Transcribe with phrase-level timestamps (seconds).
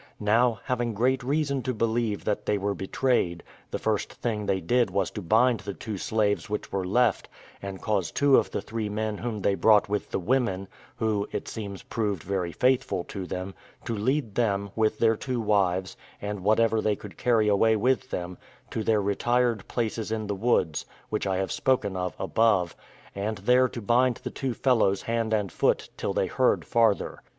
[0.19, 4.89] Now, having great reason to believe that they were betrayed, the first thing they did
[4.89, 7.29] was to bind the two slaves which were left,
[7.61, 11.47] and cause two of the three men whom they brought with the women (who, it
[11.47, 13.53] seems, proved very faithful to them)
[13.85, 18.39] to lead them, with their two wives, and whatever they could carry away with them,
[18.71, 22.75] to their retired places in the woods, which I have spoken of above,
[23.13, 27.21] and there to bind the two fellows hand and foot, till they heard farther.